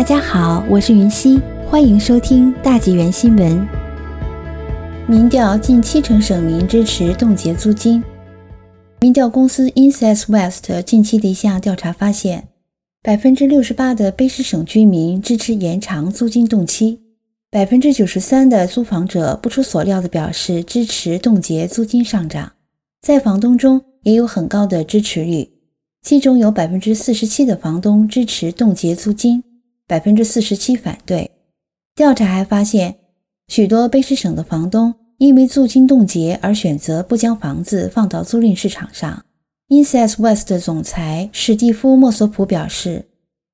[0.00, 3.68] 大家好，我是云溪，欢迎收听大纪元新闻。
[5.06, 8.02] 民调近七成省民支持冻结租金。
[9.02, 12.48] 民调公司 InSight West 近期的一项调查发现，
[13.02, 17.02] 百分之六十八的卑诗省居民支持延长租金冻期，
[17.50, 22.52] 百分之九十三的租房者不出所料的表示支持冻结租金上涨，
[23.02, 25.50] 在房东中也有很高的支持率，
[26.02, 29.44] 其中有百分之四十七的房东支持冻结租金。
[29.90, 31.28] 百分之四十七反对。
[31.96, 32.94] 调查还发现，
[33.48, 39.24] 许多卑诗省的房东因为租金冻结而选择不将房子放到租赁市场上。
[39.66, 43.06] i n s e s West 的总裁史蒂夫·莫索普表示，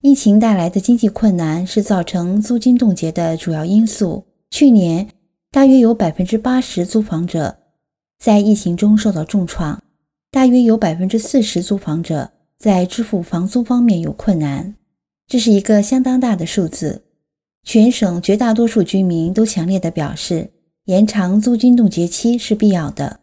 [0.00, 4.24] 疫情带来的经济困难是造成租金冻结的主要因素。
[4.48, 5.08] 去年，
[5.50, 7.58] 大约有百分之八十租房者
[8.18, 9.82] 在疫情中受到重创，
[10.30, 14.74] 大约有百分之四十租房者在支付房租方面有困难。
[15.32, 17.04] 这是一个相当大的数字。
[17.64, 20.50] 全省绝大多数居民都强烈地表示，
[20.84, 23.20] 延长租金冻结期是必要的。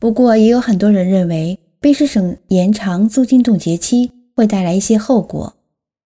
[0.00, 5.54] 不过，也有很多人认为，卑诗省延长租金冻结期会带来一些后果。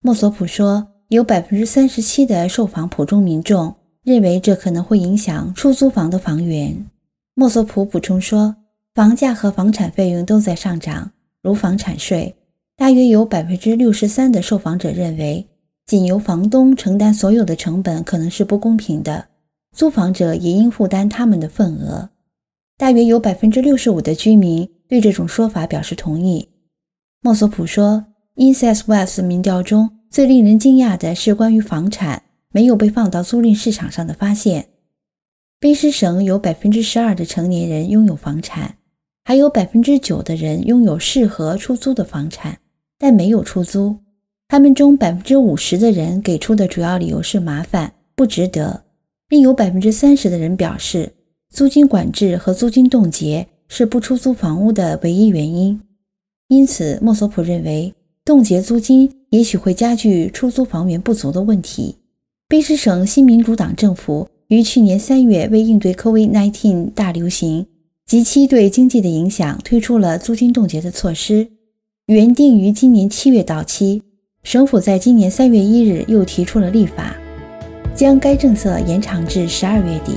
[0.00, 3.72] 莫索普说，有百分之三十七的受访普通民众
[4.02, 6.84] 认为这可能会影响出租房的房源。
[7.34, 8.56] 莫索普补充说，
[8.92, 12.34] 房价和房产费用都在上涨，如房产税。
[12.78, 15.48] 大约有百分之六十三的受访者认为，
[15.84, 19.26] 仅由房东承担所有的成本可能是不公平的，
[19.72, 22.10] 租房者也应负担他们的份额。
[22.76, 26.50] 大约有百分之六十五的居民对这种说法表示同意。
[27.20, 28.04] 莫索普说
[28.36, 34.68] ，Inses West 民调中最令人惊讶的是关于房产没有被放到租赁市场上的发现。
[35.60, 38.76] 卑诗省有百分之十二的成年人拥有房产，
[39.24, 42.56] 还有百分之九的人拥有适合出租的房产。
[42.98, 43.96] 但没有出租，
[44.48, 48.82] 他们中百分之五十的人给出的主要理由是麻烦、不值得，
[49.28, 51.12] 另有百分之三十的人表示，
[51.50, 55.80] 租金管制和租金冻结是不出租房屋的唯一原因。
[56.48, 57.94] 因此，莫索普认为，
[58.24, 61.96] 冻结租金也许会加剧出租房源不足的问题。
[62.48, 67.66] 卑诗省新民主党政府于去年三月为应对 COVID-19 大流行
[68.06, 71.46] 及其对经济的影响，推出了租金冻结的措施。
[72.08, 74.02] 原定于今年七月到期，
[74.42, 77.14] 省府在今年三月一日又提出了立法，
[77.94, 80.12] 将该政策延长至十二月底。